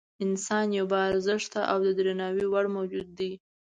انسان 0.25 0.67
یو 0.77 0.85
با 0.91 0.99
ارزښته 1.11 1.61
او 1.71 1.77
د 1.85 1.87
درناوي 1.97 2.45
وړ 2.49 2.65
موجود 2.77 3.07
دی. 3.19 3.31